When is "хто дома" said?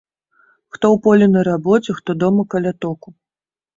1.99-2.47